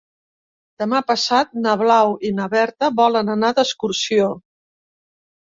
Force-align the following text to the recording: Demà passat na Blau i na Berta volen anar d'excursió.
Demà 0.83 1.01
passat 1.11 1.53
na 1.65 1.75
Blau 1.83 2.15
i 2.29 2.31
na 2.39 2.47
Berta 2.55 2.91
volen 3.03 3.29
anar 3.37 3.55
d'excursió. 3.61 4.35